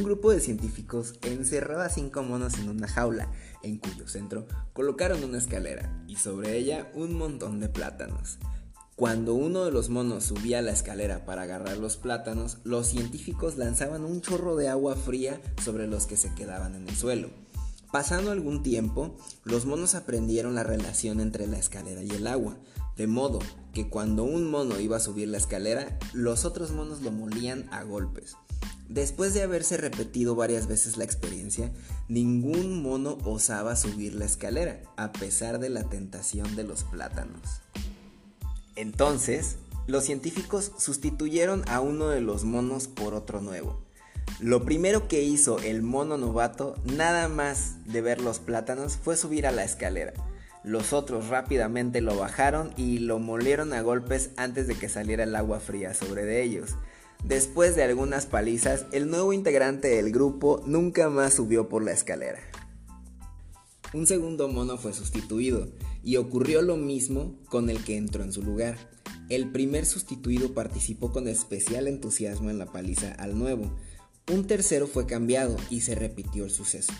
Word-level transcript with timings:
un 0.00 0.06
grupo 0.06 0.30
de 0.30 0.40
científicos 0.40 1.16
encerraba 1.20 1.84
a 1.84 1.90
cinco 1.90 2.22
monos 2.22 2.58
en 2.58 2.70
una 2.70 2.88
jaula, 2.88 3.30
en 3.62 3.76
cuyo 3.76 4.08
centro 4.08 4.46
colocaron 4.72 5.22
una 5.22 5.36
escalera 5.36 6.02
y 6.08 6.16
sobre 6.16 6.56
ella 6.56 6.90
un 6.94 7.18
montón 7.18 7.60
de 7.60 7.68
plátanos. 7.68 8.38
Cuando 8.96 9.34
uno 9.34 9.66
de 9.66 9.70
los 9.70 9.90
monos 9.90 10.24
subía 10.24 10.62
la 10.62 10.70
escalera 10.70 11.26
para 11.26 11.42
agarrar 11.42 11.76
los 11.76 11.98
plátanos, 11.98 12.58
los 12.64 12.86
científicos 12.86 13.58
lanzaban 13.58 14.06
un 14.06 14.22
chorro 14.22 14.56
de 14.56 14.70
agua 14.70 14.96
fría 14.96 15.38
sobre 15.62 15.86
los 15.86 16.06
que 16.06 16.16
se 16.16 16.32
quedaban 16.34 16.74
en 16.74 16.88
el 16.88 16.96
suelo. 16.96 17.28
Pasando 17.92 18.30
algún 18.30 18.62
tiempo, 18.62 19.18
los 19.44 19.66
monos 19.66 19.94
aprendieron 19.94 20.54
la 20.54 20.62
relación 20.62 21.20
entre 21.20 21.46
la 21.46 21.58
escalera 21.58 22.02
y 22.02 22.08
el 22.08 22.26
agua, 22.26 22.56
de 22.96 23.06
modo 23.06 23.40
que 23.74 23.90
cuando 23.90 24.24
un 24.24 24.50
mono 24.50 24.80
iba 24.80 24.96
a 24.96 25.00
subir 25.00 25.28
la 25.28 25.36
escalera, 25.36 25.98
los 26.14 26.46
otros 26.46 26.70
monos 26.70 27.02
lo 27.02 27.12
molían 27.12 27.68
a 27.70 27.82
golpes. 27.82 28.36
Después 28.90 29.34
de 29.34 29.42
haberse 29.42 29.76
repetido 29.76 30.34
varias 30.34 30.66
veces 30.66 30.96
la 30.96 31.04
experiencia, 31.04 31.70
ningún 32.08 32.82
mono 32.82 33.18
osaba 33.24 33.76
subir 33.76 34.16
la 34.16 34.24
escalera, 34.24 34.82
a 34.96 35.12
pesar 35.12 35.60
de 35.60 35.70
la 35.70 35.84
tentación 35.84 36.56
de 36.56 36.64
los 36.64 36.82
plátanos. 36.82 37.62
Entonces, 38.74 39.58
los 39.86 40.02
científicos 40.02 40.72
sustituyeron 40.76 41.62
a 41.68 41.78
uno 41.78 42.08
de 42.08 42.20
los 42.20 42.42
monos 42.42 42.88
por 42.88 43.14
otro 43.14 43.40
nuevo. 43.40 43.80
Lo 44.40 44.64
primero 44.64 45.06
que 45.06 45.22
hizo 45.22 45.60
el 45.60 45.82
mono 45.82 46.16
novato, 46.16 46.74
nada 46.82 47.28
más 47.28 47.76
de 47.84 48.00
ver 48.00 48.20
los 48.20 48.40
plátanos, 48.40 48.96
fue 48.96 49.16
subir 49.16 49.46
a 49.46 49.52
la 49.52 49.62
escalera. 49.62 50.14
Los 50.64 50.92
otros 50.92 51.28
rápidamente 51.28 52.00
lo 52.00 52.16
bajaron 52.16 52.72
y 52.76 52.98
lo 52.98 53.20
molieron 53.20 53.72
a 53.72 53.82
golpes 53.82 54.30
antes 54.36 54.66
de 54.66 54.74
que 54.74 54.88
saliera 54.88 55.22
el 55.22 55.36
agua 55.36 55.60
fría 55.60 55.94
sobre 55.94 56.24
de 56.24 56.42
ellos. 56.42 56.74
Después 57.24 57.76
de 57.76 57.82
algunas 57.82 58.26
palizas, 58.26 58.86
el 58.92 59.10
nuevo 59.10 59.32
integrante 59.32 59.88
del 59.88 60.10
grupo 60.10 60.62
nunca 60.66 61.10
más 61.10 61.34
subió 61.34 61.68
por 61.68 61.84
la 61.84 61.92
escalera. 61.92 62.40
Un 63.92 64.06
segundo 64.06 64.48
mono 64.48 64.78
fue 64.78 64.92
sustituido 64.92 65.68
y 66.02 66.16
ocurrió 66.16 66.62
lo 66.62 66.76
mismo 66.76 67.34
con 67.48 67.70
el 67.70 67.82
que 67.84 67.96
entró 67.96 68.22
en 68.22 68.32
su 68.32 68.42
lugar. 68.42 68.78
El 69.28 69.50
primer 69.50 69.84
sustituido 69.84 70.54
participó 70.54 71.12
con 71.12 71.28
especial 71.28 71.88
entusiasmo 71.88 72.50
en 72.50 72.58
la 72.58 72.66
paliza 72.66 73.12
al 73.12 73.38
nuevo. 73.38 73.76
Un 74.32 74.46
tercero 74.46 74.86
fue 74.86 75.06
cambiado 75.06 75.56
y 75.70 75.80
se 75.80 75.94
repitió 75.94 76.44
el 76.44 76.50
suceso. 76.50 76.92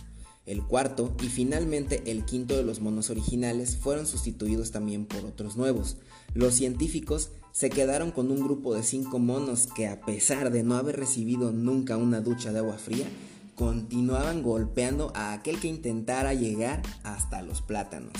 El 0.46 0.64
cuarto 0.64 1.14
y 1.22 1.26
finalmente 1.26 2.02
el 2.06 2.24
quinto 2.24 2.56
de 2.56 2.64
los 2.64 2.80
monos 2.80 3.08
originales 3.10 3.76
fueron 3.76 4.06
sustituidos 4.06 4.72
también 4.72 5.06
por 5.06 5.24
otros 5.24 5.56
nuevos. 5.56 5.98
Los 6.34 6.54
científicos 6.54 7.30
se 7.52 7.70
quedaron 7.70 8.10
con 8.10 8.30
un 8.30 8.40
grupo 8.40 8.74
de 8.74 8.82
cinco 8.82 9.18
monos 9.18 9.66
que 9.66 9.88
a 9.88 10.00
pesar 10.00 10.50
de 10.50 10.62
no 10.62 10.76
haber 10.76 10.96
recibido 10.96 11.52
nunca 11.52 11.96
una 11.96 12.20
ducha 12.20 12.52
de 12.52 12.58
agua 12.58 12.78
fría, 12.78 13.06
continuaban 13.54 14.42
golpeando 14.42 15.12
a 15.14 15.32
aquel 15.32 15.60
que 15.60 15.68
intentara 15.68 16.32
llegar 16.32 16.82
hasta 17.02 17.42
los 17.42 17.60
plátanos. 17.60 18.12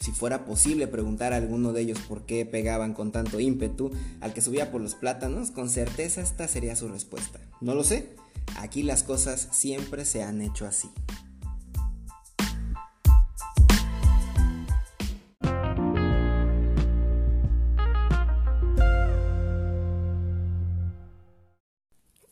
Si 0.00 0.12
fuera 0.12 0.46
posible 0.46 0.86
preguntar 0.86 1.34
a 1.34 1.36
alguno 1.36 1.74
de 1.74 1.82
ellos 1.82 1.98
por 2.08 2.24
qué 2.24 2.46
pegaban 2.46 2.94
con 2.94 3.12
tanto 3.12 3.38
ímpetu 3.38 3.90
al 4.22 4.32
que 4.32 4.40
subía 4.40 4.72
por 4.72 4.80
los 4.80 4.94
plátanos, 4.94 5.50
con 5.50 5.68
certeza 5.68 6.22
esta 6.22 6.48
sería 6.48 6.74
su 6.74 6.88
respuesta. 6.88 7.38
No 7.60 7.74
lo 7.74 7.84
sé, 7.84 8.16
aquí 8.56 8.82
las 8.82 9.02
cosas 9.02 9.48
siempre 9.50 10.06
se 10.06 10.22
han 10.22 10.40
hecho 10.40 10.66
así. 10.66 10.88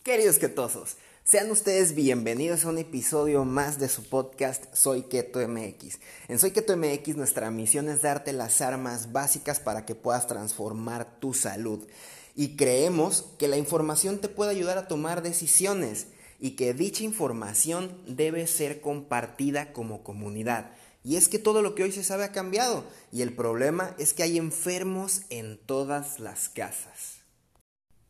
Queridos 0.09 0.39
quetosos, 0.39 0.97
sean 1.23 1.51
ustedes 1.51 1.95
bienvenidos 1.95 2.65
a 2.65 2.71
un 2.71 2.79
episodio 2.79 3.45
más 3.45 3.79
de 3.79 3.91
su 3.91 4.09
podcast 4.09 4.65
Soy 4.75 5.03
Keto 5.03 5.47
MX. 5.47 5.99
En 6.29 6.39
Soy 6.39 6.51
Keto 6.51 6.75
MX 6.79 7.17
nuestra 7.17 7.51
misión 7.51 7.91
es 7.91 8.01
darte 8.01 8.33
las 8.33 8.63
armas 8.63 9.13
básicas 9.13 9.61
para 9.61 9.85
que 9.85 9.95
puedas 9.95 10.27
transformar 10.27 11.21
tu 11.21 11.35
salud. 11.35 11.87
Y 12.35 12.57
creemos 12.57 13.27
que 13.39 13.49
la 13.49 13.59
información 13.59 14.19
te 14.19 14.31
puede 14.31 14.51
ayudar 14.51 14.79
a 14.79 14.89
tomar 14.89 15.21
decisiones 15.21 16.07
y 16.41 16.53
que 16.53 16.73
dicha 16.73 17.05
información 17.05 17.95
debe 18.07 18.47
ser 18.47 18.81
compartida 18.81 19.75
como 19.75 20.03
comunidad. 20.03 20.71
Y 21.05 21.17
es 21.17 21.29
que 21.29 21.39
todo 21.39 21.61
lo 21.61 21.75
que 21.75 21.83
hoy 21.83 21.93
se 21.93 22.03
sabe 22.03 22.25
ha 22.25 22.33
cambiado 22.33 22.83
y 23.13 23.21
el 23.21 23.35
problema 23.35 23.95
es 23.99 24.15
que 24.15 24.23
hay 24.23 24.39
enfermos 24.39 25.25
en 25.29 25.59
todas 25.67 26.19
las 26.19 26.49
casas 26.49 27.18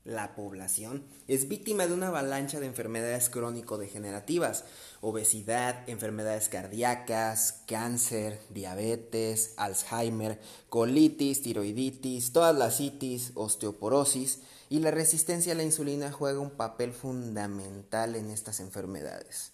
la 0.05 0.35
población 0.35 1.05
es 1.27 1.49
víctima 1.49 1.87
de 1.87 1.93
una 1.93 2.09
avalancha 2.09 2.61
de 2.61 2.67
enfermedades 2.67 3.29
crónico-degenerativas, 3.29 4.65
obesidad, 5.01 5.89
enfermedades 5.89 6.49
cardíacas, 6.49 7.63
cáncer, 7.67 8.41
diabetes, 8.49 9.53
Alzheimer, 9.57 10.41
colitis, 10.71 11.43
tiroiditis, 11.43 12.33
todas 12.33 12.57
las 12.57 12.81
itis, 12.81 13.33
osteoporosis 13.35 14.41
y 14.71 14.81
la 14.81 14.91
resistencia 14.91 15.53
a 15.53 15.57
la 15.57 15.63
insulina 15.63 16.11
juega 16.11 16.41
un 16.41 16.51
papel 16.51 16.93
fundamental 16.93 18.17
en 18.17 18.31
estas 18.31 18.61
enfermedades. 18.61 19.53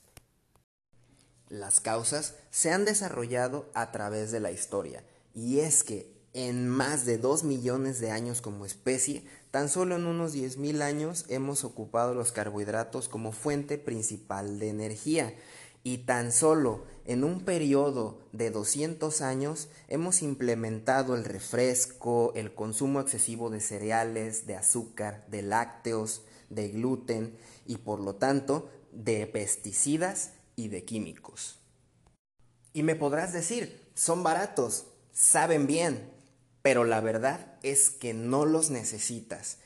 Las 1.48 1.80
causas 1.80 2.34
se 2.50 2.72
han 2.72 2.84
desarrollado 2.84 3.70
a 3.74 3.92
través 3.92 4.30
de 4.30 4.40
la 4.40 4.50
historia 4.50 5.04
y 5.34 5.60
es 5.60 5.84
que 5.84 6.14
en 6.32 6.68
más 6.68 7.06
de 7.06 7.18
2 7.18 7.44
millones 7.44 8.00
de 8.00 8.10
años 8.10 8.40
como 8.40 8.66
especie, 8.66 9.24
tan 9.54 9.68
solo 9.68 9.94
en 9.94 10.06
unos 10.06 10.34
10.000 10.34 10.82
años 10.82 11.26
hemos 11.28 11.62
ocupado 11.62 12.12
los 12.12 12.32
carbohidratos 12.32 13.08
como 13.08 13.30
fuente 13.30 13.78
principal 13.78 14.58
de 14.58 14.68
energía 14.68 15.32
y 15.84 15.98
tan 15.98 16.32
solo 16.32 16.82
en 17.04 17.22
un 17.22 17.44
periodo 17.44 18.18
de 18.32 18.50
200 18.50 19.20
años 19.20 19.68
hemos 19.86 20.22
implementado 20.22 21.14
el 21.14 21.22
refresco, 21.22 22.32
el 22.34 22.52
consumo 22.52 23.00
excesivo 23.00 23.48
de 23.48 23.60
cereales, 23.60 24.48
de 24.48 24.56
azúcar, 24.56 25.24
de 25.28 25.42
lácteos, 25.42 26.22
de 26.50 26.70
gluten 26.70 27.38
y 27.64 27.76
por 27.76 28.00
lo 28.00 28.16
tanto 28.16 28.68
de 28.90 29.24
pesticidas 29.28 30.32
y 30.56 30.66
de 30.66 30.84
químicos. 30.84 31.60
Y 32.72 32.82
me 32.82 32.96
podrás 32.96 33.32
decir, 33.32 33.88
son 33.94 34.24
baratos, 34.24 34.86
saben 35.12 35.68
bien, 35.68 36.10
pero 36.64 36.84
la 36.84 37.02
verdad 37.02 37.58
es 37.62 37.90
que 37.90 38.14
no 38.14 38.46
los 38.46 38.70
necesitas. 38.70 39.58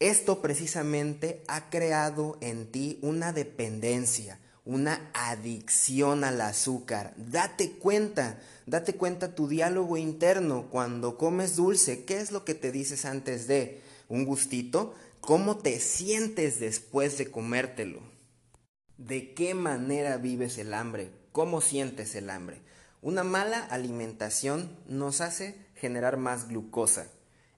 Esto 0.00 0.40
precisamente 0.40 1.42
ha 1.46 1.68
creado 1.68 2.38
en 2.40 2.72
ti 2.72 2.98
una 3.02 3.34
dependencia, 3.34 4.40
una 4.64 5.10
adicción 5.12 6.24
al 6.24 6.40
azúcar. 6.40 7.12
Date 7.18 7.72
cuenta, 7.72 8.40
date 8.64 8.94
cuenta 8.94 9.34
tu 9.34 9.46
diálogo 9.46 9.98
interno 9.98 10.70
cuando 10.70 11.18
comes 11.18 11.54
dulce. 11.54 12.06
¿Qué 12.06 12.18
es 12.18 12.32
lo 12.32 12.46
que 12.46 12.54
te 12.54 12.72
dices 12.72 13.04
antes 13.04 13.46
de 13.46 13.82
un 14.08 14.24
gustito? 14.24 14.94
¿Cómo 15.20 15.58
te 15.58 15.78
sientes 15.78 16.60
después 16.60 17.18
de 17.18 17.30
comértelo? 17.30 18.00
¿De 18.96 19.34
qué 19.34 19.52
manera 19.52 20.16
vives 20.16 20.56
el 20.56 20.72
hambre? 20.72 21.10
¿Cómo 21.30 21.60
sientes 21.60 22.14
el 22.14 22.30
hambre? 22.30 22.62
Una 23.02 23.22
mala 23.22 23.60
alimentación 23.60 24.76
nos 24.88 25.20
hace 25.20 25.67
generar 25.78 26.16
más 26.16 26.48
glucosa. 26.48 27.06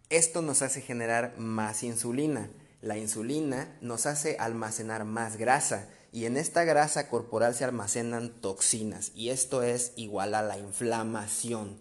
Esto 0.09 0.43
nos 0.43 0.63
hace 0.63 0.81
generar 0.81 1.35
más 1.39 1.83
insulina. 1.83 2.51
La 2.83 2.99
insulina 2.99 3.77
nos 3.81 4.07
hace 4.07 4.37
almacenar 4.39 5.05
más 5.05 5.37
grasa 5.37 5.89
y 6.13 6.25
en 6.25 6.37
esta 6.37 6.65
grasa 6.65 7.09
corporal 7.09 7.55
se 7.55 7.65
almacenan 7.65 8.31
toxinas 8.41 9.13
y 9.15 9.31
esto 9.31 9.63
es 9.63 9.93
igual 9.97 10.35
a 10.35 10.43
la 10.43 10.59
inflamación. 10.59 11.79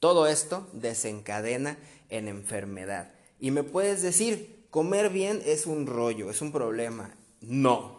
Todo 0.00 0.26
esto 0.26 0.68
desencadena 0.72 1.78
en 2.08 2.28
enfermedad. 2.28 3.12
Y 3.38 3.50
me 3.50 3.62
puedes 3.62 4.02
decir, 4.02 4.66
comer 4.70 5.10
bien 5.10 5.42
es 5.44 5.66
un 5.66 5.86
rollo, 5.86 6.30
es 6.30 6.40
un 6.40 6.50
problema. 6.50 7.14
No, 7.40 7.98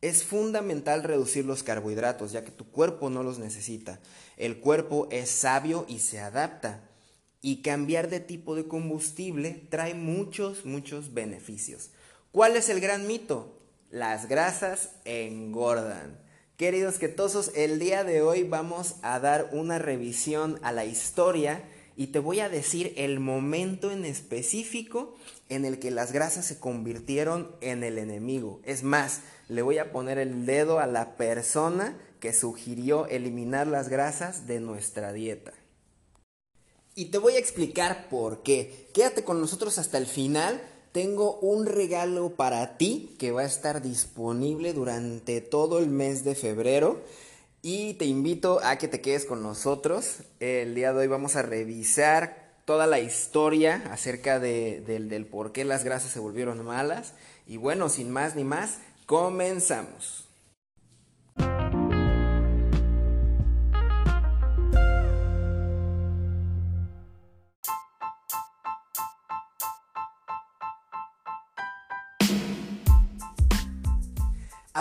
es 0.00 0.24
fundamental 0.24 1.02
reducir 1.02 1.44
los 1.44 1.62
carbohidratos 1.62 2.32
ya 2.32 2.44
que 2.44 2.50
tu 2.50 2.70
cuerpo 2.70 3.10
no 3.10 3.22
los 3.22 3.38
necesita. 3.38 4.00
El 4.36 4.60
cuerpo 4.60 5.08
es 5.10 5.30
sabio 5.30 5.84
y 5.88 5.98
se 5.98 6.20
adapta 6.20 6.87
y 7.40 7.62
cambiar 7.62 8.08
de 8.08 8.20
tipo 8.20 8.54
de 8.54 8.66
combustible 8.66 9.66
trae 9.70 9.94
muchos, 9.94 10.64
muchos 10.64 11.14
beneficios. 11.14 11.90
¿Cuál 12.32 12.56
es 12.56 12.68
el 12.68 12.80
gran 12.80 13.06
mito? 13.06 13.58
Las 13.90 14.28
grasas 14.28 14.90
engordan. 15.04 16.18
Queridos 16.56 16.98
quetosos, 16.98 17.52
el 17.54 17.78
día 17.78 18.02
de 18.02 18.20
hoy 18.20 18.42
vamos 18.42 18.96
a 19.02 19.20
dar 19.20 19.50
una 19.52 19.78
revisión 19.78 20.58
a 20.62 20.72
la 20.72 20.84
historia 20.84 21.62
y 21.96 22.08
te 22.08 22.18
voy 22.18 22.40
a 22.40 22.48
decir 22.48 22.92
el 22.96 23.20
momento 23.20 23.90
en 23.90 24.04
específico 24.04 25.16
en 25.48 25.64
el 25.64 25.78
que 25.78 25.90
las 25.90 26.12
grasas 26.12 26.46
se 26.46 26.58
convirtieron 26.58 27.54
en 27.60 27.82
el 27.82 27.98
enemigo. 27.98 28.60
Es 28.64 28.82
más, 28.82 29.20
le 29.48 29.62
voy 29.62 29.78
a 29.78 29.90
poner 29.92 30.18
el 30.18 30.46
dedo 30.46 30.80
a 30.80 30.86
la 30.86 31.16
persona 31.16 31.96
que 32.20 32.32
sugirió 32.32 33.06
eliminar 33.06 33.66
las 33.66 33.88
grasas 33.88 34.46
de 34.46 34.60
nuestra 34.60 35.12
dieta. 35.12 35.52
Y 36.98 37.04
te 37.04 37.18
voy 37.18 37.36
a 37.36 37.38
explicar 37.38 38.08
por 38.08 38.42
qué. 38.42 38.88
Quédate 38.92 39.22
con 39.22 39.40
nosotros 39.40 39.78
hasta 39.78 39.98
el 39.98 40.06
final 40.06 40.60
tengo 40.90 41.38
un 41.38 41.64
regalo 41.64 42.30
para 42.30 42.76
ti 42.76 43.14
que 43.20 43.30
va 43.30 43.42
a 43.42 43.46
estar 43.46 43.82
disponible 43.82 44.72
durante 44.72 45.40
todo 45.40 45.78
el 45.78 45.86
mes 45.86 46.24
de 46.24 46.34
febrero. 46.34 47.00
Y 47.62 47.94
te 47.94 48.06
invito 48.06 48.58
a 48.64 48.78
que 48.78 48.88
te 48.88 49.00
quedes 49.00 49.26
con 49.26 49.44
nosotros. 49.44 50.24
El 50.40 50.74
día 50.74 50.92
de 50.92 50.98
hoy 50.98 51.06
vamos 51.06 51.36
a 51.36 51.42
revisar 51.42 52.56
toda 52.64 52.88
la 52.88 52.98
historia 52.98 53.84
acerca 53.92 54.40
de, 54.40 54.80
del, 54.80 55.08
del 55.08 55.24
por 55.24 55.52
qué 55.52 55.64
las 55.64 55.84
grasas 55.84 56.10
se 56.10 56.18
volvieron 56.18 56.64
malas. 56.64 57.12
Y 57.46 57.58
bueno, 57.58 57.90
sin 57.90 58.10
más 58.10 58.34
ni 58.34 58.42
más, 58.42 58.78
comenzamos. 59.06 60.27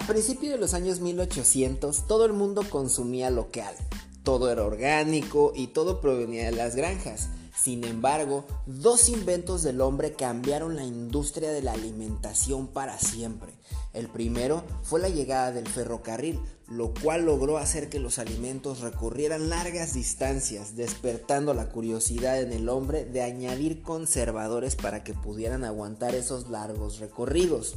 Principios 0.07 0.53
de 0.53 0.57
los 0.57 0.73
años 0.73 1.01
1800 1.01 2.07
todo 2.07 2.25
el 2.25 2.31
mundo 2.31 2.63
consumía 2.69 3.29
local, 3.29 3.75
todo 4.23 4.49
era 4.49 4.63
orgánico 4.63 5.51
y 5.53 5.67
todo 5.67 5.99
provenía 5.99 6.45
de 6.45 6.53
las 6.53 6.75
granjas. 6.75 7.27
Sin 7.61 7.83
embargo, 7.83 8.45
dos 8.65 9.09
inventos 9.09 9.63
del 9.63 9.81
hombre 9.81 10.13
cambiaron 10.13 10.77
la 10.77 10.85
industria 10.85 11.51
de 11.51 11.61
la 11.61 11.73
alimentación 11.73 12.67
para 12.67 12.97
siempre. 12.99 13.51
El 13.93 14.07
primero 14.07 14.63
fue 14.83 15.01
la 15.01 15.09
llegada 15.09 15.51
del 15.51 15.67
ferrocarril, 15.67 16.39
lo 16.69 16.93
cual 16.93 17.25
logró 17.25 17.57
hacer 17.57 17.89
que 17.89 17.99
los 17.99 18.19
alimentos 18.19 18.79
recorrieran 18.79 19.49
largas 19.49 19.93
distancias, 19.93 20.77
despertando 20.77 21.53
la 21.53 21.67
curiosidad 21.67 22.39
en 22.39 22.53
el 22.53 22.69
hombre 22.69 23.03
de 23.03 23.23
añadir 23.23 23.81
conservadores 23.81 24.77
para 24.77 25.03
que 25.03 25.13
pudieran 25.13 25.65
aguantar 25.65 26.15
esos 26.15 26.49
largos 26.49 26.99
recorridos 26.99 27.75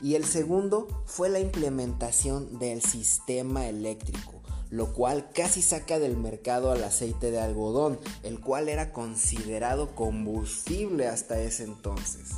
y 0.00 0.14
el 0.14 0.24
segundo 0.24 0.88
fue 1.06 1.28
la 1.28 1.40
implementación 1.40 2.58
del 2.58 2.82
sistema 2.82 3.66
eléctrico, 3.66 4.40
lo 4.70 4.92
cual 4.92 5.30
casi 5.32 5.62
saca 5.62 5.98
del 5.98 6.16
mercado 6.16 6.72
al 6.72 6.82
aceite 6.84 7.30
de 7.30 7.40
algodón, 7.40 7.98
el 8.22 8.40
cual 8.40 8.68
era 8.68 8.92
considerado 8.92 9.94
combustible 9.94 11.08
hasta 11.08 11.40
ese 11.40 11.64
entonces. 11.64 12.30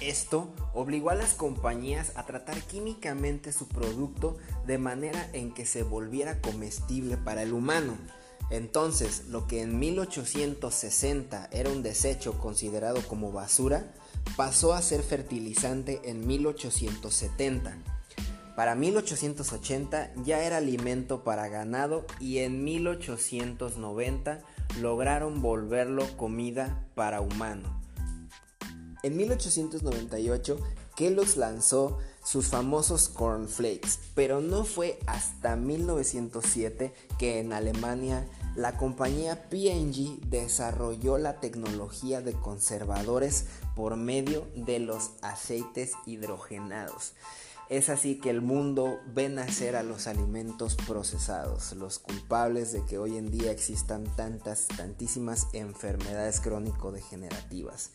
Esto 0.00 0.52
obligó 0.74 1.10
a 1.10 1.14
las 1.14 1.34
compañías 1.34 2.12
a 2.16 2.26
tratar 2.26 2.60
químicamente 2.62 3.52
su 3.52 3.68
producto 3.68 4.36
de 4.66 4.78
manera 4.78 5.28
en 5.32 5.54
que 5.54 5.66
se 5.66 5.82
volviera 5.82 6.40
comestible 6.40 7.16
para 7.16 7.42
el 7.42 7.52
humano. 7.52 7.96
Entonces, 8.50 9.28
lo 9.28 9.46
que 9.46 9.62
en 9.62 9.78
1860 9.78 11.48
era 11.52 11.70
un 11.70 11.82
desecho 11.82 12.38
considerado 12.38 13.00
como 13.08 13.32
basura, 13.32 13.94
pasó 14.36 14.74
a 14.74 14.82
ser 14.82 15.02
fertilizante 15.02 16.00
en 16.04 16.26
1870. 16.26 17.76
Para 18.56 18.74
1880 18.74 20.12
ya 20.24 20.44
era 20.44 20.58
alimento 20.58 21.24
para 21.24 21.48
ganado 21.48 22.06
y 22.20 22.38
en 22.38 22.62
1890 22.62 24.40
lograron 24.80 25.42
volverlo 25.42 26.16
comida 26.16 26.86
para 26.94 27.20
humano. 27.20 27.80
En 29.02 29.16
1898 29.16 30.58
Kellogg's 30.96 31.36
lanzó 31.36 31.98
sus 32.24 32.46
famosos 32.46 33.08
cornflakes, 33.08 33.98
pero 34.14 34.40
no 34.40 34.64
fue 34.64 34.98
hasta 35.06 35.56
1907 35.56 36.94
que 37.18 37.40
en 37.40 37.52
Alemania 37.52 38.26
la 38.56 38.76
compañía 38.76 39.48
P&G 39.48 40.20
desarrolló 40.28 41.18
la 41.18 41.40
tecnología 41.40 42.20
de 42.20 42.34
conservadores 42.34 43.46
por 43.74 43.96
medio 43.96 44.46
de 44.54 44.78
los 44.78 45.10
aceites 45.22 45.92
hidrogenados. 46.06 47.14
Es 47.70 47.88
así 47.88 48.20
que 48.20 48.30
el 48.30 48.42
mundo 48.42 49.00
ve 49.06 49.28
nacer 49.28 49.74
a 49.74 49.82
los 49.82 50.06
alimentos 50.06 50.76
procesados, 50.86 51.72
los 51.72 51.98
culpables 51.98 52.72
de 52.72 52.84
que 52.84 52.98
hoy 52.98 53.16
en 53.16 53.30
día 53.30 53.50
existan 53.50 54.04
tantas, 54.16 54.68
tantísimas 54.68 55.48
enfermedades 55.54 56.40
crónico-degenerativas. 56.40 57.90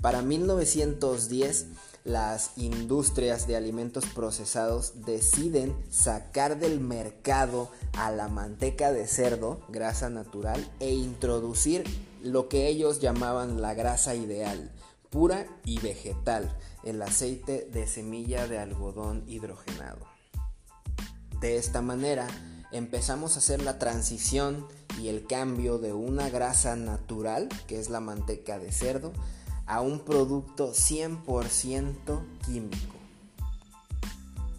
Para 0.00 0.22
1910, 0.22 1.66
las 2.04 2.52
industrias 2.56 3.46
de 3.46 3.56
alimentos 3.56 4.04
procesados 4.06 5.04
deciden 5.06 5.74
sacar 5.90 6.58
del 6.58 6.78
mercado 6.78 7.70
a 7.96 8.10
la 8.10 8.28
manteca 8.28 8.92
de 8.92 9.06
cerdo, 9.06 9.60
grasa 9.68 10.10
natural, 10.10 10.70
e 10.80 10.92
introducir 10.94 11.84
lo 12.22 12.48
que 12.48 12.68
ellos 12.68 13.00
llamaban 13.00 13.62
la 13.62 13.72
grasa 13.72 14.14
ideal, 14.14 14.70
pura 15.08 15.46
y 15.64 15.80
vegetal, 15.80 16.54
el 16.84 17.00
aceite 17.00 17.68
de 17.72 17.86
semilla 17.86 18.46
de 18.48 18.58
algodón 18.58 19.24
hidrogenado. 19.26 20.06
De 21.40 21.56
esta 21.56 21.80
manera, 21.80 22.26
empezamos 22.72 23.36
a 23.36 23.38
hacer 23.38 23.62
la 23.62 23.78
transición 23.78 24.66
y 25.00 25.08
el 25.08 25.26
cambio 25.26 25.78
de 25.78 25.92
una 25.92 26.28
grasa 26.28 26.76
natural, 26.76 27.48
que 27.66 27.78
es 27.78 27.88
la 27.88 28.00
manteca 28.00 28.58
de 28.58 28.72
cerdo, 28.72 29.12
a 29.66 29.80
un 29.80 30.00
producto 30.00 30.72
100% 30.72 32.22
químico. 32.44 32.94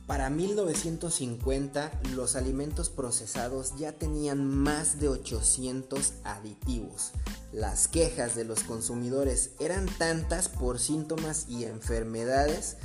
Para 0.07 0.30
1950 0.30 1.92
los 2.16 2.36
alimentos 2.36 2.90
procesados 2.90 3.75
ya 3.78 3.92
tenían 3.92 4.46
más 4.46 5.00
de 5.00 5.07
800 5.07 6.13
aditivos. 6.24 7.12
Las 7.52 7.88
quejas 7.88 8.36
de 8.36 8.44
los 8.44 8.62
consumidores 8.62 9.52
eran 9.60 9.88
tantas 9.98 10.48
por 10.48 10.80
síntomas 10.80 11.48
y 11.50 11.66
enfermedades 11.66 12.78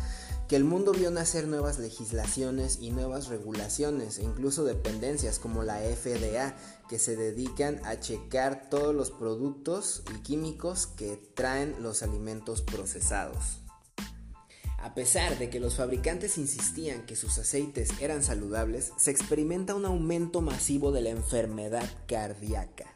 que 0.50 0.56
el 0.56 0.64
mundo 0.64 0.91
vio 0.91 1.12
nacer 1.12 1.47
nuevas 1.47 1.79
legislaciones 1.79 2.79
y 2.81 2.91
nuevas 2.91 3.29
regulaciones 3.29 4.19
e 4.19 4.25
incluso 4.25 4.64
dependencias 4.64 5.38
como 5.38 5.62
la 5.62 5.79
FDA 5.79 6.56
que 6.88 6.99
se 6.99 7.14
dedican 7.14 7.81
a 7.85 8.00
checar 8.00 8.69
todos 8.69 8.93
los 8.93 9.12
productos 9.12 10.02
y 10.12 10.19
químicos 10.23 10.88
que 10.88 11.19
traen 11.35 11.76
los 11.81 12.02
alimentos 12.02 12.62
procesados. 12.62 13.61
A 14.79 14.93
pesar 14.93 15.38
de 15.38 15.50
que 15.50 15.61
los 15.61 15.76
fabricantes 15.76 16.37
insistían 16.37 17.06
que 17.06 17.14
sus 17.14 17.38
aceites 17.38 17.91
eran 18.00 18.25
saludables, 18.25 18.93
se 18.97 19.12
experimenta 19.12 19.76
un 19.76 19.85
aumento 19.85 20.41
masivo 20.41 20.91
de 20.91 21.02
la 21.02 21.11
enfermedad 21.11 21.88
cardíaca. 22.08 22.93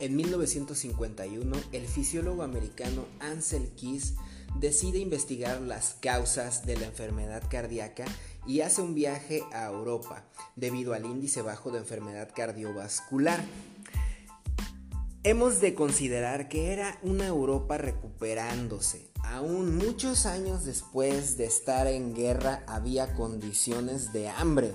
En 0.00 0.16
1951, 0.16 1.56
el 1.72 1.86
fisiólogo 1.86 2.42
americano 2.42 3.04
Ansel 3.20 3.74
Keys 3.74 4.14
decide 4.58 4.98
investigar 4.98 5.60
las 5.60 5.96
causas 6.00 6.66
de 6.66 6.76
la 6.76 6.86
enfermedad 6.86 7.42
cardíaca 7.48 8.04
y 8.46 8.60
hace 8.60 8.82
un 8.82 8.94
viaje 8.94 9.42
a 9.52 9.66
Europa 9.66 10.24
debido 10.56 10.94
al 10.94 11.04
índice 11.04 11.42
bajo 11.42 11.70
de 11.70 11.78
enfermedad 11.78 12.30
cardiovascular. 12.34 13.44
Hemos 15.24 15.60
de 15.60 15.74
considerar 15.74 16.48
que 16.48 16.72
era 16.72 16.98
una 17.02 17.26
Europa 17.26 17.78
recuperándose. 17.78 19.06
Aún 19.22 19.76
muchos 19.76 20.26
años 20.26 20.64
después 20.64 21.36
de 21.36 21.44
estar 21.44 21.86
en 21.86 22.12
guerra 22.12 22.64
había 22.66 23.14
condiciones 23.14 24.12
de 24.12 24.28
hambre. 24.28 24.72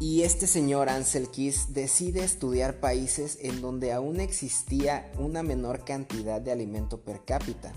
Y 0.00 0.22
este 0.22 0.46
señor 0.46 0.88
Ansel 0.88 1.28
Keys 1.28 1.72
decide 1.74 2.24
estudiar 2.24 2.80
países 2.80 3.38
en 3.40 3.60
donde 3.60 3.92
aún 3.92 4.20
existía 4.20 5.10
una 5.16 5.42
menor 5.42 5.84
cantidad 5.84 6.40
de 6.40 6.52
alimento 6.52 7.00
per 7.00 7.24
cápita. 7.24 7.72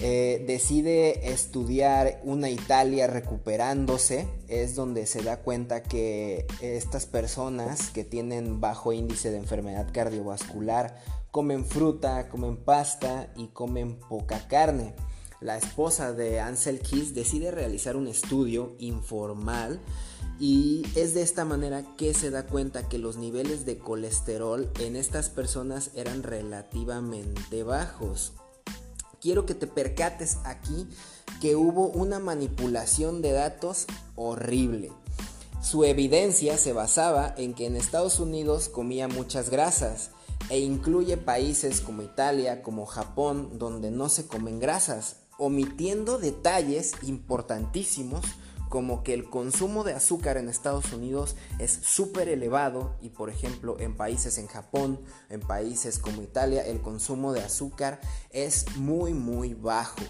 Eh, 0.00 0.44
decide 0.46 1.32
estudiar 1.32 2.20
una 2.24 2.50
Italia 2.50 3.06
recuperándose, 3.06 4.28
es 4.48 4.74
donde 4.74 5.06
se 5.06 5.22
da 5.22 5.38
cuenta 5.38 5.84
que 5.84 6.46
estas 6.60 7.06
personas 7.06 7.90
que 7.90 8.02
tienen 8.02 8.60
bajo 8.60 8.92
índice 8.92 9.30
de 9.30 9.38
enfermedad 9.38 9.86
cardiovascular 9.92 11.00
comen 11.30 11.64
fruta, 11.64 12.28
comen 12.28 12.56
pasta 12.56 13.32
y 13.36 13.48
comen 13.48 13.98
poca 14.08 14.48
carne. 14.48 14.94
La 15.40 15.56
esposa 15.56 16.12
de 16.12 16.40
Ansel 16.40 16.80
Keys 16.80 17.14
decide 17.14 17.50
realizar 17.50 17.96
un 17.96 18.08
estudio 18.08 18.74
informal 18.78 19.80
y 20.40 20.84
es 20.96 21.14
de 21.14 21.22
esta 21.22 21.44
manera 21.44 21.84
que 21.96 22.14
se 22.14 22.30
da 22.30 22.46
cuenta 22.46 22.88
que 22.88 22.98
los 22.98 23.16
niveles 23.16 23.64
de 23.64 23.78
colesterol 23.78 24.70
en 24.80 24.96
estas 24.96 25.28
personas 25.28 25.90
eran 25.94 26.22
relativamente 26.24 27.62
bajos 27.62 28.32
quiero 29.24 29.46
que 29.46 29.54
te 29.54 29.66
percates 29.66 30.36
aquí 30.44 30.86
que 31.40 31.56
hubo 31.56 31.86
una 31.86 32.18
manipulación 32.18 33.22
de 33.22 33.32
datos 33.32 33.86
horrible. 34.16 34.92
Su 35.62 35.84
evidencia 35.84 36.58
se 36.58 36.74
basaba 36.74 37.34
en 37.38 37.54
que 37.54 37.64
en 37.64 37.74
Estados 37.74 38.20
Unidos 38.20 38.68
comía 38.68 39.08
muchas 39.08 39.48
grasas 39.48 40.10
e 40.50 40.58
incluye 40.58 41.16
países 41.16 41.80
como 41.80 42.02
Italia, 42.02 42.62
como 42.62 42.84
Japón, 42.84 43.58
donde 43.58 43.90
no 43.90 44.10
se 44.10 44.26
comen 44.26 44.60
grasas, 44.60 45.16
omitiendo 45.38 46.18
detalles 46.18 46.92
importantísimos 47.02 48.26
como 48.68 49.02
que 49.02 49.14
el 49.14 49.28
consumo 49.28 49.84
de 49.84 49.92
azúcar 49.92 50.36
en 50.36 50.48
Estados 50.48 50.92
Unidos 50.92 51.36
es 51.58 51.72
súper 51.72 52.28
elevado 52.28 52.96
y 53.00 53.10
por 53.10 53.30
ejemplo 53.30 53.78
en 53.78 53.96
países 53.96 54.38
en 54.38 54.46
Japón, 54.46 55.00
en 55.30 55.40
países 55.40 55.98
como 55.98 56.22
Italia, 56.22 56.66
el 56.66 56.80
consumo 56.80 57.32
de 57.32 57.42
azúcar 57.42 58.00
es 58.30 58.76
muy 58.76 59.14
muy 59.14 59.54
bajo 59.54 60.02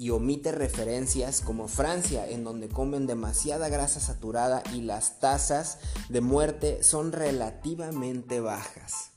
y 0.00 0.08
omite 0.08 0.50
referencias 0.50 1.42
como 1.42 1.68
Francia, 1.68 2.26
en 2.26 2.42
donde 2.42 2.70
comen 2.70 3.06
demasiada 3.06 3.68
grasa 3.68 4.00
saturada 4.00 4.62
y 4.72 4.80
las 4.80 5.20
tasas 5.20 5.78
de 6.08 6.22
muerte 6.22 6.82
son 6.82 7.12
relativamente 7.12 8.40
bajas. 8.40 9.09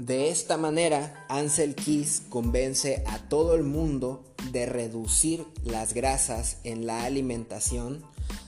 De 0.00 0.30
esta 0.30 0.56
manera, 0.56 1.26
Ansel 1.28 1.74
Keys 1.74 2.22
convence 2.30 3.04
a 3.06 3.18
todo 3.28 3.54
el 3.54 3.64
mundo 3.64 4.24
de 4.50 4.64
reducir 4.64 5.44
las 5.62 5.92
grasas 5.92 6.56
en 6.64 6.86
la 6.86 7.04
alimentación. 7.04 8.02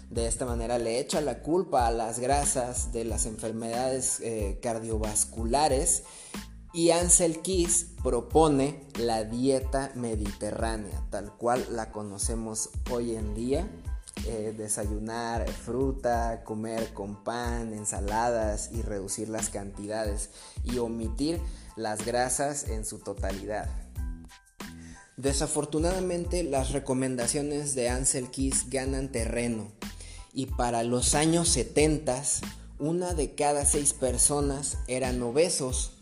De 0.09 0.27
esta 0.29 0.47
manera 0.47 0.79
le 0.79 0.99
echa 0.99 1.21
la 1.21 1.43
culpa 1.43 1.87
a 1.87 1.91
las 1.91 2.21
grasas 2.21 2.91
de 2.95 3.05
las 3.05 3.27
enfermedades 3.27 4.21
eh, 4.21 4.61
cardiovasculares 4.63 6.05
y 6.73 6.89
Ansel 6.89 7.43
Keys 7.43 7.89
propone 8.03 8.89
la 8.99 9.25
dieta 9.25 9.93
mediterránea, 9.95 11.07
tal 11.11 11.37
cual 11.37 11.67
la 11.71 11.93
conocemos 11.93 12.71
hoy 12.91 13.15
en 13.15 13.35
día 13.35 13.69
eh, 14.27 14.55
desayunar 14.57 15.51
fruta, 15.51 16.45
comer 16.45 16.93
con 16.93 17.25
pan, 17.25 17.73
ensaladas 17.73 18.71
y 18.73 18.83
reducir 18.83 19.29
las 19.29 19.49
cantidades 19.49 20.31
y 20.63 20.79
omitir 20.79 21.41
las 21.77 22.05
grasas 22.05 22.69
en 22.69 22.85
su 22.85 22.99
totalidad. 22.99 23.69
Desafortunadamente 25.17 26.45
las 26.45 26.71
recomendaciones 26.71 27.75
de 27.75 27.89
Ansel 27.89 28.31
Keys 28.31 28.71
ganan 28.71 29.11
terreno 29.11 29.73
y 30.33 30.47
para 30.47 30.85
los 30.85 31.15
años 31.15 31.49
70 31.49 32.23
una 32.79 33.15
de 33.15 33.35
cada 33.35 33.65
seis 33.65 33.93
personas 33.93 34.79
eran 34.89 35.21
obesos. 35.23 35.95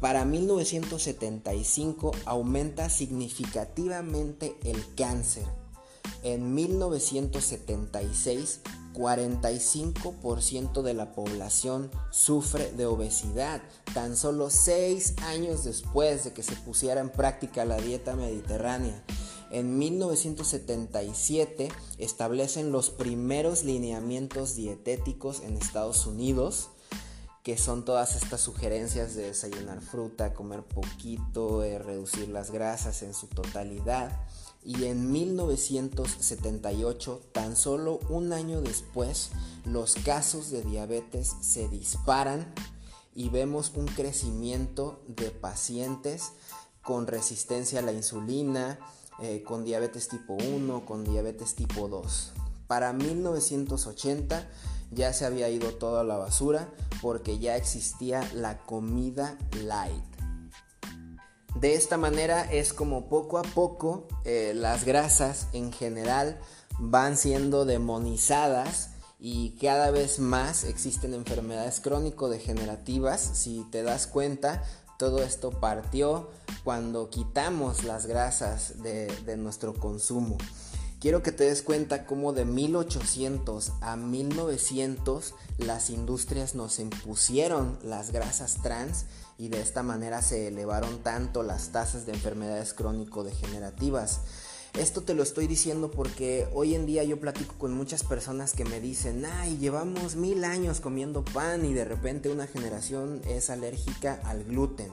Para 0.00 0.24
1975 0.24 2.12
aumenta 2.24 2.90
significativamente 2.90 4.56
el 4.64 4.82
cáncer 4.94 5.59
en 6.22 6.54
1976, 6.54 8.60
45% 8.94 10.82
de 10.82 10.94
la 10.94 11.12
población 11.12 11.90
sufre 12.10 12.72
de 12.72 12.86
obesidad, 12.86 13.62
tan 13.94 14.16
solo 14.16 14.50
6 14.50 15.14
años 15.22 15.62
después 15.64 16.24
de 16.24 16.32
que 16.32 16.42
se 16.42 16.56
pusiera 16.56 17.00
en 17.00 17.10
práctica 17.10 17.64
la 17.64 17.76
dieta 17.76 18.16
mediterránea. 18.16 19.04
En 19.50 19.78
1977 19.78 21.68
establecen 21.98 22.72
los 22.72 22.90
primeros 22.90 23.64
lineamientos 23.64 24.54
dietéticos 24.54 25.40
en 25.40 25.56
Estados 25.56 26.06
Unidos, 26.06 26.70
que 27.42 27.56
son 27.56 27.84
todas 27.84 28.16
estas 28.16 28.42
sugerencias 28.42 29.14
de 29.14 29.22
desayunar 29.22 29.80
fruta, 29.80 30.34
comer 30.34 30.62
poquito, 30.62 31.64
eh, 31.64 31.78
reducir 31.78 32.28
las 32.28 32.50
grasas 32.50 33.02
en 33.02 33.14
su 33.14 33.28
totalidad 33.28 34.12
y 34.62 34.84
en 34.84 35.10
1978, 35.10 37.22
tan 37.32 37.56
solo 37.56 38.00
un 38.08 38.32
año 38.32 38.60
después, 38.60 39.30
los 39.64 39.94
casos 39.94 40.50
de 40.50 40.62
diabetes 40.62 41.34
se 41.40 41.68
disparan 41.68 42.52
y 43.14 43.30
vemos 43.30 43.72
un 43.74 43.86
crecimiento 43.86 45.02
de 45.06 45.30
pacientes 45.30 46.32
con 46.82 47.06
resistencia 47.06 47.80
a 47.80 47.82
la 47.82 47.92
insulina, 47.92 48.78
eh, 49.20 49.42
con 49.42 49.64
diabetes 49.64 50.08
tipo 50.08 50.34
1, 50.34 50.84
con 50.84 51.04
diabetes 51.04 51.54
tipo 51.54 51.88
2. 51.88 52.32
Para 52.66 52.92
1980 52.92 54.48
ya 54.90 55.12
se 55.12 55.24
había 55.24 55.48
ido 55.48 55.74
toda 55.74 56.04
la 56.04 56.16
basura 56.16 56.68
porque 57.00 57.38
ya 57.38 57.56
existía 57.56 58.28
la 58.34 58.64
comida 58.64 59.38
light. 59.62 60.09
De 61.54 61.74
esta 61.74 61.96
manera 61.96 62.50
es 62.50 62.72
como 62.72 63.08
poco 63.08 63.38
a 63.38 63.42
poco 63.42 64.06
eh, 64.24 64.52
las 64.54 64.84
grasas 64.84 65.48
en 65.52 65.72
general 65.72 66.38
van 66.78 67.16
siendo 67.16 67.64
demonizadas 67.64 68.90
y 69.18 69.50
cada 69.60 69.90
vez 69.90 70.18
más 70.18 70.64
existen 70.64 71.12
enfermedades 71.12 71.80
crónico-degenerativas. 71.80 73.20
Si 73.20 73.66
te 73.70 73.82
das 73.82 74.06
cuenta, 74.06 74.62
todo 74.98 75.22
esto 75.22 75.50
partió 75.50 76.30
cuando 76.64 77.10
quitamos 77.10 77.84
las 77.84 78.06
grasas 78.06 78.82
de, 78.82 79.06
de 79.26 79.36
nuestro 79.36 79.74
consumo. 79.74 80.38
Quiero 81.00 81.22
que 81.22 81.32
te 81.32 81.44
des 81.44 81.62
cuenta 81.62 82.04
cómo 82.04 82.34
de 82.34 82.44
1800 82.44 83.72
a 83.80 83.96
1900 83.96 85.34
las 85.56 85.88
industrias 85.88 86.54
nos 86.54 86.78
impusieron 86.78 87.78
las 87.82 88.10
grasas 88.10 88.58
trans 88.62 89.06
y 89.38 89.48
de 89.48 89.62
esta 89.62 89.82
manera 89.82 90.20
se 90.20 90.48
elevaron 90.48 91.02
tanto 91.02 91.42
las 91.42 91.72
tasas 91.72 92.04
de 92.04 92.12
enfermedades 92.12 92.74
crónico-degenerativas. 92.74 94.20
Esto 94.78 95.02
te 95.02 95.14
lo 95.14 95.22
estoy 95.24 95.48
diciendo 95.48 95.90
porque 95.90 96.48
hoy 96.54 96.76
en 96.76 96.86
día 96.86 97.02
yo 97.02 97.18
platico 97.18 97.54
con 97.58 97.74
muchas 97.74 98.04
personas 98.04 98.52
que 98.52 98.64
me 98.64 98.80
dicen, 98.80 99.24
ay, 99.26 99.58
llevamos 99.58 100.14
mil 100.14 100.44
años 100.44 100.80
comiendo 100.80 101.24
pan 101.24 101.64
y 101.64 101.74
de 101.74 101.84
repente 101.84 102.30
una 102.30 102.46
generación 102.46 103.20
es 103.26 103.50
alérgica 103.50 104.20
al 104.24 104.44
gluten. 104.44 104.90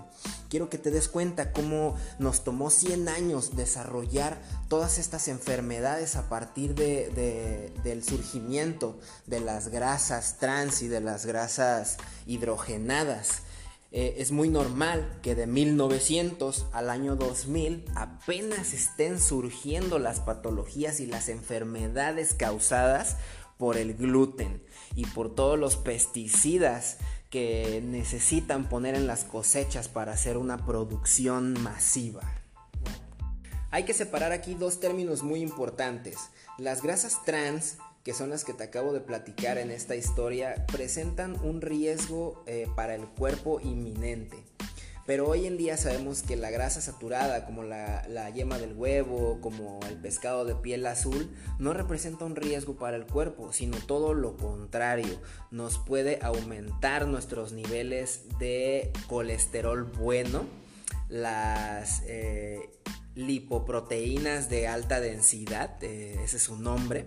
Quiero 0.49 0.69
que 0.69 0.77
te 0.77 0.89
des 0.89 1.07
cuenta 1.07 1.51
cómo 1.51 1.95
nos 2.17 2.43
tomó 2.43 2.69
100 2.69 3.07
años 3.07 3.55
desarrollar 3.55 4.41
todas 4.67 4.97
estas 4.97 5.27
enfermedades 5.27 6.15
a 6.15 6.27
partir 6.27 6.73
del 6.73 8.03
surgimiento 8.03 8.97
de 9.27 9.41
las 9.41 9.67
grasas 9.67 10.37
trans 10.39 10.81
y 10.81 10.87
de 10.87 11.01
las 11.01 11.25
grasas 11.25 11.97
hidrogenadas. 12.25 13.43
Eh, 13.91 14.15
es 14.17 14.31
muy 14.31 14.49
normal 14.49 15.19
que 15.21 15.33
de 15.33 15.47
1900 15.47 16.65
al 16.73 16.89
año 16.89 17.15
2000 17.15 17.85
apenas 17.95 18.73
estén 18.73 19.19
surgiendo 19.19 19.97
las 19.97 20.19
patologías 20.19 20.99
y 20.99 21.05
las 21.05 21.29
enfermedades 21.29 22.33
causadas 22.33 23.15
por 23.57 23.77
el 23.77 23.95
gluten 23.95 24.61
y 24.95 25.05
por 25.05 25.33
todos 25.33 25.57
los 25.57 25.77
pesticidas 25.77 26.97
que 27.29 27.81
necesitan 27.85 28.69
poner 28.69 28.95
en 28.95 29.07
las 29.07 29.23
cosechas 29.23 29.87
para 29.87 30.13
hacer 30.13 30.37
una 30.37 30.65
producción 30.65 31.53
masiva. 31.61 32.21
Hay 33.69 33.83
que 33.83 33.93
separar 33.93 34.31
aquí 34.31 34.53
dos 34.53 34.79
términos 34.79 35.23
muy 35.23 35.41
importantes. 35.41 36.29
Las 36.57 36.81
grasas 36.81 37.23
trans 37.25 37.77
que 38.07 38.13
son 38.13 38.29
las 38.29 38.45
que 38.45 38.53
te 38.53 38.63
acabo 38.63 38.93
de 38.93 39.01
platicar 39.01 39.57
en 39.57 39.69
esta 39.69 39.93
historia, 39.97 40.65
presentan 40.71 41.37
un 41.43 41.59
riesgo 41.59 42.41
eh, 42.47 42.65
para 42.73 42.95
el 42.95 43.05
cuerpo 43.05 43.59
inminente. 43.59 44.45
Pero 45.05 45.27
hoy 45.27 45.45
en 45.45 45.57
día 45.57 45.75
sabemos 45.75 46.21
que 46.21 46.37
la 46.37 46.49
grasa 46.49 46.79
saturada, 46.79 47.45
como 47.45 47.63
la, 47.63 48.29
yema 48.33 48.59
del 48.59 48.71
huevo, 48.77 49.41
como 49.41 49.81
el 49.89 49.97
pescado 49.97 50.45
de 50.45 50.55
piel 50.55 50.85
azul, 50.85 51.29
no 51.59 51.73
representa 51.73 52.23
un 52.23 52.37
riesgo 52.37 52.77
para 52.77 52.95
el 52.95 53.05
cuerpo, 53.05 53.51
sino 53.51 53.75
todo 53.75 54.13
lo 54.13 54.37
contrario. 54.37 55.19
Nos 55.51 55.77
puede 55.77 56.19
aumentar 56.21 57.07
nuestros 57.07 57.51
niveles 57.51 58.21
de 58.39 58.93
colesterol 59.07 59.83
bueno, 59.83 60.45
las 61.09 62.03
eh, 62.05 62.69
lipoproteínas 63.15 64.49
de 64.49 64.69
alta 64.69 65.01
densidad, 65.01 65.83
eh, 65.83 66.21
ese 66.23 66.37
es 66.37 66.43
su 66.43 66.55
nombre 66.55 67.05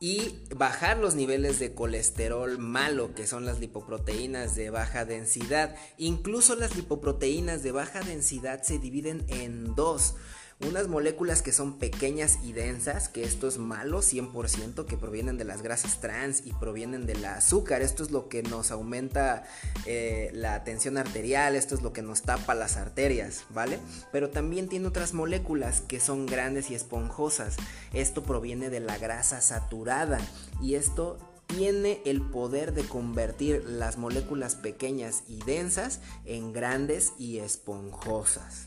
y 0.00 0.38
bajar 0.54 0.98
los 0.98 1.14
niveles 1.14 1.58
de 1.58 1.74
colesterol 1.74 2.58
malo, 2.58 3.14
que 3.14 3.26
son 3.26 3.44
las 3.44 3.58
lipoproteínas 3.58 4.54
de 4.54 4.70
baja 4.70 5.04
densidad. 5.04 5.74
Incluso 5.96 6.54
las 6.54 6.76
lipoproteínas 6.76 7.62
de 7.62 7.72
baja 7.72 8.00
densidad 8.00 8.62
se 8.62 8.78
dividen 8.78 9.24
en 9.28 9.74
dos 9.74 10.14
unas 10.60 10.88
moléculas 10.88 11.40
que 11.40 11.52
son 11.52 11.78
pequeñas 11.78 12.40
y 12.42 12.52
densas, 12.52 13.08
que 13.08 13.22
esto 13.22 13.46
es 13.46 13.58
malo 13.58 14.00
100%, 14.00 14.86
que 14.86 14.96
provienen 14.96 15.38
de 15.38 15.44
las 15.44 15.62
grasas 15.62 16.00
trans 16.00 16.42
y 16.44 16.52
provienen 16.52 17.06
del 17.06 17.24
azúcar. 17.24 17.80
Esto 17.80 18.02
es 18.02 18.10
lo 18.10 18.28
que 18.28 18.42
nos 18.42 18.72
aumenta 18.72 19.44
eh, 19.86 20.30
la 20.34 20.64
tensión 20.64 20.98
arterial, 20.98 21.54
esto 21.54 21.76
es 21.76 21.82
lo 21.82 21.92
que 21.92 22.02
nos 22.02 22.22
tapa 22.22 22.54
las 22.54 22.76
arterias, 22.76 23.44
¿vale? 23.50 23.78
Pero 24.10 24.30
también 24.30 24.68
tiene 24.68 24.88
otras 24.88 25.14
moléculas 25.14 25.80
que 25.80 26.00
son 26.00 26.26
grandes 26.26 26.70
y 26.70 26.74
esponjosas. 26.74 27.56
Esto 27.92 28.24
proviene 28.24 28.68
de 28.68 28.80
la 28.80 28.98
grasa 28.98 29.40
saturada 29.40 30.18
y 30.60 30.74
esto 30.74 31.18
tiene 31.46 32.02
el 32.04 32.20
poder 32.20 32.74
de 32.74 32.82
convertir 32.82 33.64
las 33.64 33.96
moléculas 33.96 34.56
pequeñas 34.56 35.22
y 35.28 35.38
densas 35.44 36.00
en 36.24 36.52
grandes 36.52 37.12
y 37.16 37.38
esponjosas. 37.38 38.66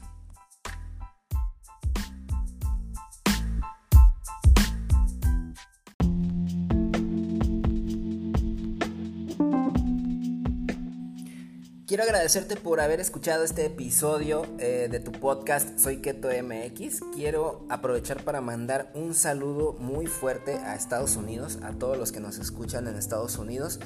Quiero 11.91 12.05
agradecerte 12.05 12.55
por 12.55 12.79
haber 12.79 13.01
escuchado 13.01 13.43
este 13.43 13.65
episodio 13.65 14.48
eh, 14.60 14.88
de 14.89 15.01
tu 15.01 15.12
podcast 15.12 15.77
Soy 15.77 15.98
Keto 15.98 16.29
MX. 16.29 17.01
Quiero 17.13 17.65
aprovechar 17.67 18.24
para 18.24 18.39
mandar 18.39 18.89
un 18.95 19.13
saludo 19.13 19.74
muy 19.74 20.07
fuerte 20.07 20.53
a 20.53 20.75
Estados 20.75 21.17
Unidos, 21.17 21.60
a 21.63 21.74
todos 21.74 21.98
los 21.98 22.13
que 22.13 22.21
nos 22.21 22.38
escuchan 22.38 22.88
en 22.88 22.95
Estados 22.95 23.38
Unidos, 23.38 23.81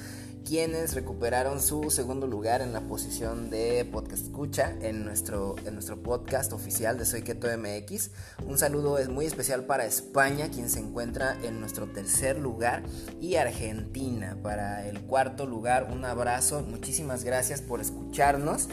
quienes 0.46 0.94
recuperaron 0.94 1.60
su 1.60 1.90
segundo 1.90 2.28
lugar 2.28 2.62
en 2.62 2.72
la 2.72 2.82
posición 2.82 3.50
de 3.50 3.84
podcast 3.92 4.24
escucha 4.26 4.76
en 4.80 5.04
nuestro, 5.04 5.56
en 5.66 5.74
nuestro 5.74 6.02
podcast 6.02 6.54
oficial 6.54 6.98
de 6.98 7.06
Soy 7.06 7.24
Keto 7.24 7.48
MX. 7.58 8.12
Un 8.48 8.58
saludo 8.58 9.00
es 9.00 9.10
muy 9.10 9.26
especial 9.26 9.66
para 9.66 9.86
España, 9.86 10.50
quien 10.50 10.70
se 10.70 10.80
encuentra 10.80 11.36
en 11.44 11.60
nuestro 11.60 11.88
tercer 11.88 12.38
lugar, 12.38 12.84
y 13.20 13.36
Argentina 13.36 14.38
para 14.42 14.88
el 14.88 15.02
cuarto 15.02 15.46
lugar. 15.46 15.90
Un 15.92 16.06
abrazo, 16.06 16.62
muchísimas 16.62 17.24
gracias 17.24 17.62
por 17.62 17.82
escuchar 17.82 18.06
escucharnos. 18.16 18.70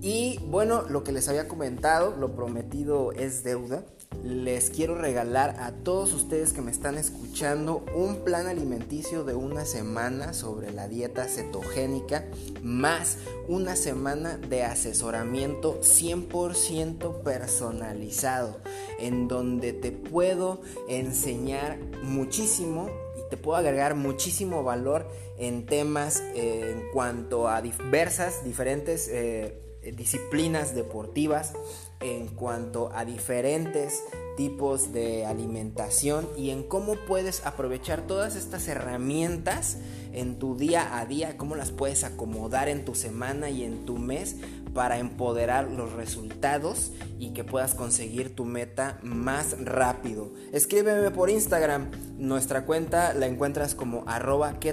Y 0.00 0.38
bueno, 0.46 0.82
lo 0.88 1.02
que 1.02 1.12
les 1.12 1.28
había 1.28 1.48
comentado, 1.48 2.16
lo 2.16 2.34
prometido 2.34 3.12
es 3.12 3.42
deuda. 3.42 3.84
Les 4.24 4.70
quiero 4.70 4.96
regalar 4.96 5.56
a 5.60 5.72
todos 5.72 6.12
ustedes 6.12 6.52
que 6.52 6.60
me 6.60 6.70
están 6.70 6.98
escuchando 6.98 7.84
un 7.94 8.24
plan 8.24 8.46
alimenticio 8.46 9.24
de 9.24 9.34
una 9.34 9.64
semana 9.64 10.32
sobre 10.32 10.72
la 10.72 10.88
dieta 10.88 11.24
cetogénica, 11.24 12.24
más 12.62 13.18
una 13.46 13.76
semana 13.76 14.36
de 14.36 14.64
asesoramiento 14.64 15.80
100% 15.80 17.22
personalizado, 17.22 18.58
en 18.98 19.28
donde 19.28 19.72
te 19.72 19.92
puedo 19.92 20.60
enseñar 20.88 21.78
muchísimo 22.02 22.90
te 23.30 23.36
puedo 23.36 23.58
agregar 23.58 23.94
muchísimo 23.94 24.62
valor 24.62 25.06
en 25.36 25.66
temas 25.66 26.20
eh, 26.34 26.74
en 26.74 26.90
cuanto 26.92 27.48
a 27.48 27.60
diversas, 27.60 28.42
diferentes 28.42 29.06
eh, 29.12 29.60
disciplinas 29.96 30.74
deportivas, 30.74 31.52
en 32.00 32.28
cuanto 32.28 32.90
a 32.94 33.04
diferentes 33.04 34.04
tipos 34.36 34.92
de 34.92 35.26
alimentación 35.26 36.28
y 36.36 36.50
en 36.50 36.62
cómo 36.62 36.94
puedes 36.94 37.44
aprovechar 37.44 38.02
todas 38.02 38.36
estas 38.36 38.68
herramientas 38.68 39.78
en 40.12 40.38
tu 40.38 40.56
día 40.56 40.98
a 40.98 41.06
día, 41.06 41.36
cómo 41.36 41.56
las 41.56 41.70
puedes 41.70 42.04
acomodar 42.04 42.68
en 42.68 42.84
tu 42.84 42.94
semana 42.94 43.50
y 43.50 43.64
en 43.64 43.84
tu 43.84 43.98
mes 43.98 44.36
para 44.74 44.98
empoderar 44.98 45.68
los 45.70 45.92
resultados 45.92 46.92
y 47.18 47.30
que 47.30 47.42
puedas 47.42 47.74
conseguir 47.74 48.36
tu 48.36 48.44
meta 48.44 49.00
más 49.02 49.56
rápido. 49.64 50.32
Escríbeme 50.52 51.10
por 51.10 51.30
Instagram, 51.30 51.90
nuestra 52.16 52.64
cuenta 52.64 53.14
la 53.14 53.26
encuentras 53.26 53.74
como 53.74 54.04
arroba 54.06 54.60
te 54.60 54.72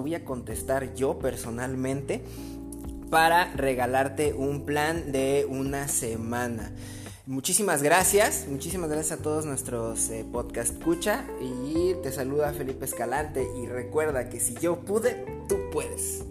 voy 0.00 0.14
a 0.14 0.24
contestar 0.24 0.94
yo 0.94 1.18
personalmente 1.18 2.24
para 3.10 3.52
regalarte 3.54 4.32
un 4.34 4.64
plan 4.64 5.12
de 5.12 5.46
una 5.48 5.88
semana. 5.88 6.72
Muchísimas 7.26 7.82
gracias, 7.82 8.46
muchísimas 8.48 8.88
gracias 8.88 9.18
a 9.18 9.22
todos 9.22 9.46
nuestros 9.46 10.10
eh, 10.10 10.24
podcast 10.30 10.74
escucha 10.74 11.24
y 11.40 11.94
te 12.02 12.12
saluda 12.12 12.52
Felipe 12.52 12.84
Escalante 12.84 13.44
y 13.60 13.66
recuerda 13.66 14.28
que 14.28 14.38
si 14.38 14.54
yo 14.54 14.80
pude, 14.80 15.26
tú 15.48 15.56
puedes. 15.72 16.24